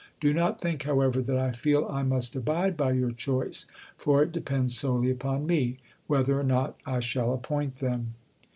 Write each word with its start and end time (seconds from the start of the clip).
Do 0.19 0.33
not 0.33 0.59
think, 0.59 0.81
however, 0.81 1.21
that 1.21 1.37
I 1.37 1.51
feel 1.51 1.85
I 1.87 2.01
must 2.01 2.35
abide 2.35 2.75
by 2.75 2.93
your 2.93 3.11
choice, 3.11 3.67
for 3.95 4.23
it 4.23 4.31
depends 4.31 4.75
solely 4.75 5.11
upon 5.11 5.45
me, 5.45 5.77
whether 6.07 6.39
or 6.39 6.43
not 6.43 6.75
I 6.87 7.01
shall 7.01 7.31
appoint 7.35 7.75
them." 7.75 8.15